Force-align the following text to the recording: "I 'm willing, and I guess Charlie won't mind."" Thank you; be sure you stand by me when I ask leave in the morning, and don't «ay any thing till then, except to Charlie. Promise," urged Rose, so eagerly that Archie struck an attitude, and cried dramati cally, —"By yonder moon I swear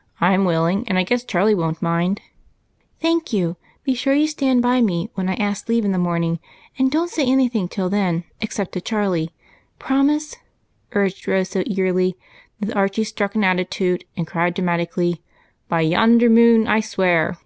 "I 0.20 0.34
'm 0.34 0.44
willing, 0.44 0.86
and 0.86 0.98
I 0.98 1.02
guess 1.02 1.24
Charlie 1.24 1.54
won't 1.54 1.80
mind."" 1.80 2.20
Thank 3.00 3.32
you; 3.32 3.56
be 3.84 3.94
sure 3.94 4.12
you 4.12 4.26
stand 4.26 4.60
by 4.60 4.82
me 4.82 5.08
when 5.14 5.30
I 5.30 5.34
ask 5.36 5.66
leave 5.66 5.86
in 5.86 5.92
the 5.92 5.96
morning, 5.98 6.40
and 6.78 6.90
don't 6.90 7.10
«ay 7.18 7.22
any 7.24 7.48
thing 7.48 7.68
till 7.68 7.88
then, 7.88 8.24
except 8.42 8.72
to 8.72 8.82
Charlie. 8.82 9.30
Promise," 9.78 10.36
urged 10.92 11.26
Rose, 11.26 11.48
so 11.48 11.62
eagerly 11.64 12.18
that 12.60 12.76
Archie 12.76 13.02
struck 13.04 13.34
an 13.34 13.44
attitude, 13.44 14.04
and 14.14 14.26
cried 14.26 14.54
dramati 14.54 14.92
cally, 14.92 15.22
—"By 15.70 15.80
yonder 15.80 16.28
moon 16.28 16.68
I 16.68 16.80
swear 16.80 17.38